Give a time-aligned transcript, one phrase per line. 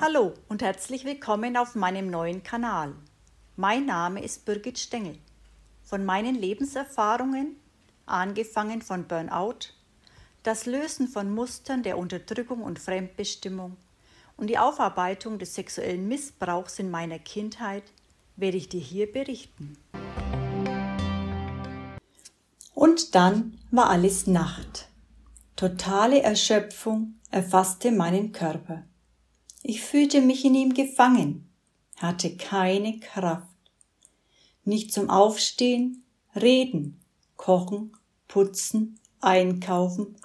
[0.00, 2.94] Hallo und herzlich willkommen auf meinem neuen Kanal.
[3.56, 5.18] Mein Name ist Birgit Stengel.
[5.82, 7.56] Von meinen Lebenserfahrungen,
[8.06, 9.74] angefangen von Burnout,
[10.44, 13.76] das Lösen von Mustern der Unterdrückung und Fremdbestimmung
[14.36, 17.82] und die Aufarbeitung des sexuellen Missbrauchs in meiner Kindheit,
[18.36, 19.76] werde ich dir hier berichten.
[22.72, 24.86] Und dann war alles Nacht.
[25.56, 28.84] Totale Erschöpfung erfasste meinen Körper.
[29.62, 31.48] Ich fühlte mich in ihm gefangen,
[31.96, 33.46] hatte keine Kraft.
[34.64, 36.04] Nicht zum Aufstehen,
[36.34, 37.00] Reden,
[37.36, 37.92] Kochen,
[38.28, 40.16] Putzen, Einkaufen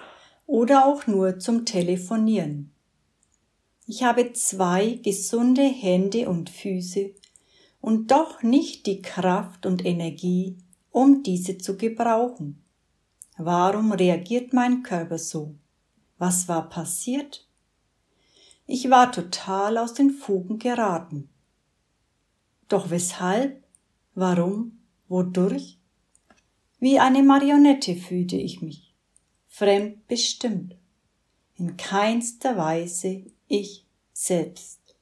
[0.45, 2.71] oder auch nur zum Telefonieren.
[3.87, 7.11] Ich habe zwei gesunde Hände und Füße
[7.81, 10.57] und doch nicht die Kraft und Energie,
[10.91, 12.63] um diese zu gebrauchen.
[13.37, 15.55] Warum reagiert mein Körper so?
[16.17, 17.47] Was war passiert?
[18.65, 21.29] Ich war total aus den Fugen geraten.
[22.69, 23.63] Doch weshalb?
[24.15, 24.79] Warum?
[25.07, 25.79] Wodurch?
[26.79, 28.93] Wie eine Marionette fühlte ich mich,
[29.47, 30.75] fremdbestimmt,
[31.55, 34.95] in keinster Weise ich selbst.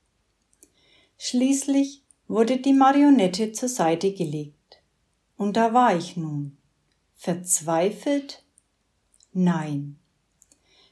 [1.18, 4.82] Schließlich wurde die Marionette zur Seite gelegt,
[5.38, 6.58] und da war ich nun,
[7.16, 8.44] verzweifelt?
[9.34, 9.98] Nein.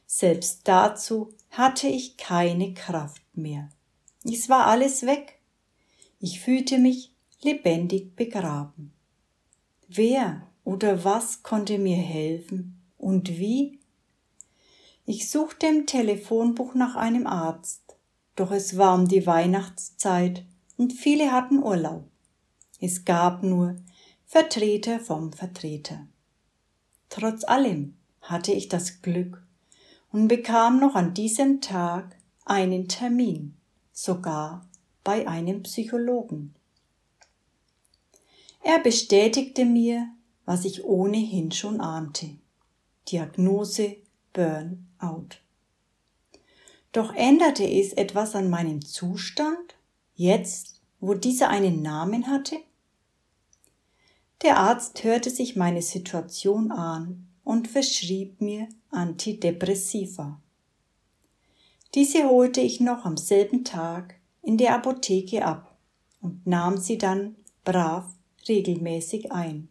[0.06, 3.70] Selbst dazu hatte ich keine Kraft mehr.
[4.24, 5.40] Es war alles weg.
[6.20, 8.94] Ich fühlte mich lebendig begraben.
[9.88, 13.80] Wer oder was konnte mir helfen und wie?
[15.06, 17.98] Ich suchte im Telefonbuch nach einem Arzt,
[18.36, 20.46] doch es war um die Weihnachtszeit
[20.78, 22.06] und viele hatten Urlaub.
[22.80, 23.76] Es gab nur
[24.26, 26.08] Vertreter vom Vertreter.
[27.10, 29.44] Trotz allem hatte ich das Glück,
[30.12, 32.16] und bekam noch an diesem Tag
[32.46, 33.56] einen Termin,
[33.92, 34.68] sogar
[35.04, 36.56] bei einem Psychologen.
[38.64, 40.10] Er bestätigte mir,
[40.46, 42.30] was ich ohnehin schon ahnte.
[43.08, 43.98] Diagnose
[44.34, 45.38] Burnout.
[46.92, 49.76] Doch änderte es etwas an meinem Zustand,
[50.16, 52.58] jetzt, wo dieser einen Namen hatte?
[54.42, 60.42] Der Arzt hörte sich meine Situation an und verschrieb mir Antidepressiva.
[61.96, 65.78] Diese holte ich noch am selben Tag in der Apotheke ab
[66.22, 68.06] und nahm sie dann brav
[68.48, 69.70] regelmäßig ein.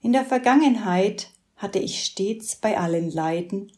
[0.00, 3.72] In der Vergangenheit hatte ich stets bei allen Leiden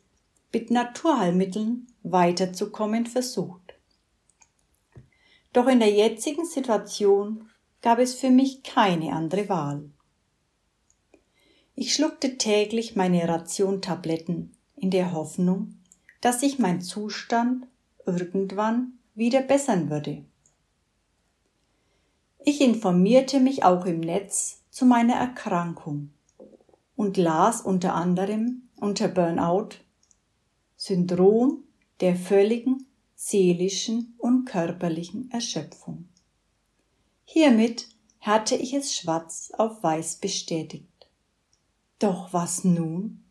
[0.53, 3.75] mit Naturheilmitteln weiterzukommen versucht.
[5.53, 7.49] Doch in der jetzigen Situation
[7.83, 9.91] gab es für mich keine andere Wahl.
[11.83, 15.77] Ich schluckte täglich meine Ration Tabletten in der Hoffnung,
[16.21, 17.67] dass sich mein Zustand
[18.05, 20.23] irgendwann wieder bessern würde.
[22.45, 26.11] Ich informierte mich auch im Netz zu meiner Erkrankung
[26.97, 29.77] und las unter anderem unter Burnout
[30.77, 31.65] Syndrom
[32.01, 36.11] der völligen seelischen und körperlichen Erschöpfung.
[37.25, 37.89] Hiermit
[38.21, 40.90] hatte ich es schwarz auf weiß bestätigt.
[42.01, 43.23] Doch was nun?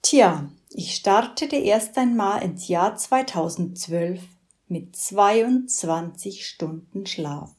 [0.00, 4.22] Tja, ich startete erst einmal ins Jahr 2012
[4.68, 7.54] mit 22 Stunden Schlaf.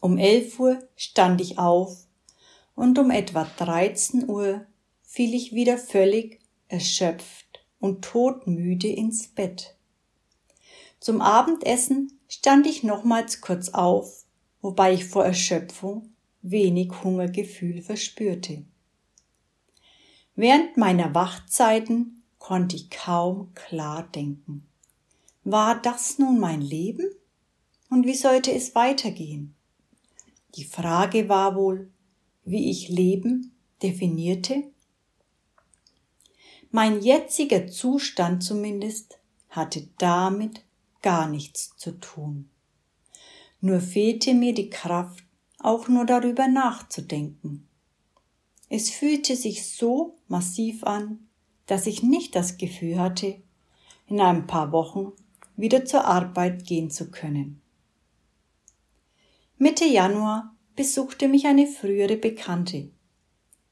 [0.00, 2.06] Um 11 Uhr stand ich auf
[2.74, 4.64] und um etwa 13 Uhr
[5.02, 9.76] fiel ich wieder völlig erschöpft und todmüde ins Bett.
[11.00, 14.24] Zum Abendessen stand ich nochmals kurz auf,
[14.62, 18.64] wobei ich vor Erschöpfung wenig Hungergefühl verspürte.
[20.34, 24.66] Während meiner Wachzeiten konnte ich kaum klar denken.
[25.44, 27.06] War das nun mein Leben?
[27.90, 29.54] Und wie sollte es weitergehen?
[30.54, 31.90] Die Frage war wohl,
[32.44, 34.64] wie ich Leben definierte?
[36.70, 39.18] Mein jetziger Zustand zumindest
[39.48, 40.64] hatte damit
[41.02, 42.48] gar nichts zu tun.
[43.60, 45.24] Nur fehlte mir die Kraft
[45.60, 47.68] auch nur darüber nachzudenken.
[48.68, 51.28] Es fühlte sich so massiv an,
[51.66, 53.42] dass ich nicht das Gefühl hatte,
[54.06, 55.12] in ein paar Wochen
[55.56, 57.60] wieder zur Arbeit gehen zu können.
[59.58, 62.90] Mitte Januar besuchte mich eine frühere Bekannte.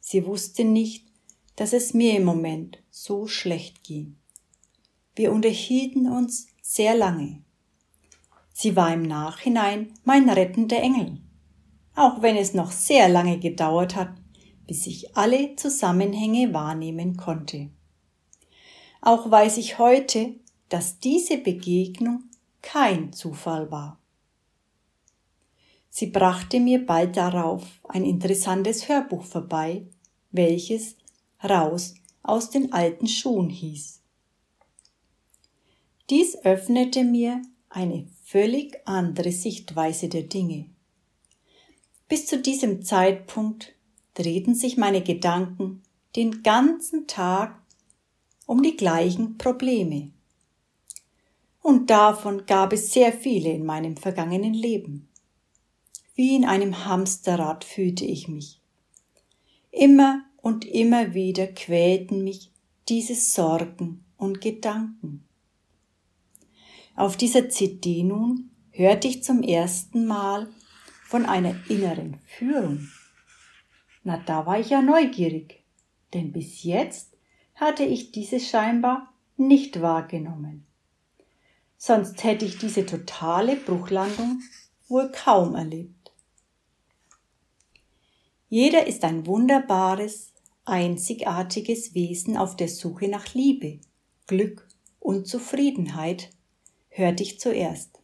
[0.00, 1.06] Sie wusste nicht,
[1.56, 4.16] dass es mir im Moment so schlecht ging.
[5.16, 7.42] Wir unterhielten uns sehr lange.
[8.52, 11.20] Sie war im Nachhinein mein rettender Engel
[11.98, 14.12] auch wenn es noch sehr lange gedauert hat,
[14.66, 17.70] bis ich alle Zusammenhänge wahrnehmen konnte.
[19.00, 20.34] Auch weiß ich heute,
[20.68, 22.24] dass diese Begegnung
[22.62, 23.98] kein Zufall war.
[25.90, 29.86] Sie brachte mir bald darauf ein interessantes Hörbuch vorbei,
[30.30, 30.96] welches
[31.42, 34.02] Raus aus den alten Schuhen hieß.
[36.10, 40.66] Dies öffnete mir eine völlig andere Sichtweise der Dinge.
[42.08, 43.74] Bis zu diesem Zeitpunkt
[44.14, 45.82] drehten sich meine Gedanken
[46.16, 47.60] den ganzen Tag
[48.46, 50.10] um die gleichen Probleme.
[51.60, 55.08] Und davon gab es sehr viele in meinem vergangenen Leben.
[56.14, 58.58] Wie in einem Hamsterrad fühlte ich mich.
[59.70, 62.50] Immer und immer wieder quälten mich
[62.88, 65.24] diese Sorgen und Gedanken.
[66.96, 70.48] Auf dieser CD nun hörte ich zum ersten Mal
[71.08, 72.86] von einer inneren Führung.
[74.04, 75.64] Na, da war ich ja neugierig,
[76.12, 77.16] denn bis jetzt
[77.54, 80.66] hatte ich diese scheinbar nicht wahrgenommen.
[81.78, 84.42] Sonst hätte ich diese totale Bruchlandung
[84.88, 86.12] wohl kaum erlebt.
[88.50, 90.34] Jeder ist ein wunderbares,
[90.66, 93.80] einzigartiges Wesen auf der Suche nach Liebe,
[94.26, 94.68] Glück
[95.00, 96.28] und Zufriedenheit,
[96.90, 97.98] hörte ich zuerst.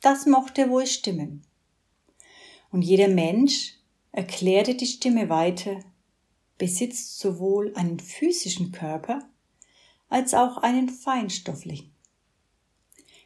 [0.00, 1.44] Das mochte wohl stimmen.
[2.72, 3.74] Und jeder Mensch,
[4.10, 5.78] erklärte die Stimme weiter,
[6.58, 9.20] besitzt sowohl einen physischen Körper
[10.08, 11.92] als auch einen feinstofflichen.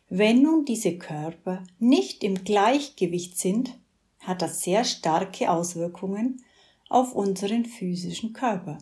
[0.08, 3.76] Wenn nun diese Körper nicht im Gleichgewicht sind,
[4.20, 6.42] hat das sehr starke Auswirkungen
[6.88, 8.78] auf unseren physischen Körper.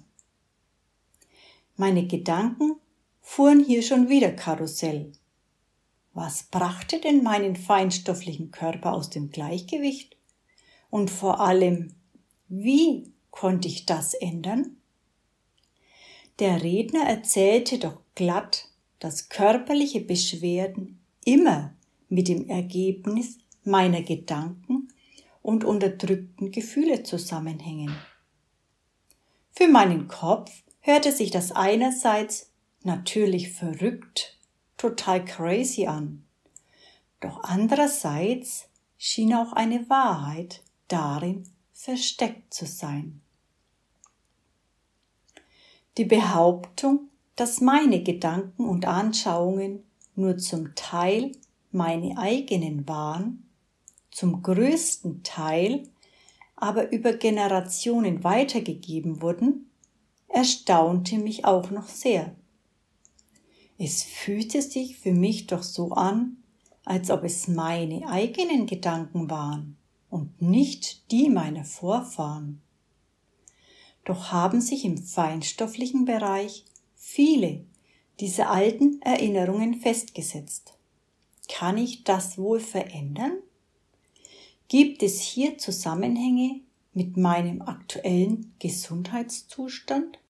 [1.76, 2.76] Meine Gedanken
[3.20, 5.12] fuhren hier schon wieder Karussell.
[6.12, 10.16] Was brachte denn meinen feinstofflichen Körper aus dem Gleichgewicht?
[10.94, 11.92] Und vor allem,
[12.46, 14.76] wie konnte ich das ändern?
[16.38, 18.68] Der Redner erzählte doch glatt,
[19.00, 21.74] dass körperliche Beschwerden immer
[22.08, 24.86] mit dem Ergebnis meiner Gedanken
[25.42, 27.96] und unterdrückten Gefühle zusammenhängen.
[29.50, 32.52] Für meinen Kopf hörte sich das einerseits
[32.84, 34.38] natürlich verrückt,
[34.76, 36.24] total crazy an,
[37.18, 40.62] doch andererseits schien auch eine Wahrheit
[40.94, 41.42] darin
[41.72, 43.20] versteckt zu sein.
[45.98, 49.82] Die Behauptung, dass meine Gedanken und Anschauungen
[50.14, 51.32] nur zum Teil
[51.72, 53.44] meine eigenen waren,
[54.12, 55.88] zum größten Teil
[56.54, 59.68] aber über Generationen weitergegeben wurden,
[60.28, 62.36] erstaunte mich auch noch sehr.
[63.78, 66.36] Es fühlte sich für mich doch so an,
[66.84, 69.76] als ob es meine eigenen Gedanken waren
[70.14, 72.62] und nicht die meiner Vorfahren.
[74.04, 76.64] Doch haben sich im feinstofflichen Bereich
[76.94, 77.64] viele
[78.20, 80.78] dieser alten Erinnerungen festgesetzt.
[81.48, 83.38] Kann ich das wohl verändern?
[84.68, 86.60] Gibt es hier Zusammenhänge
[86.92, 90.20] mit meinem aktuellen Gesundheitszustand?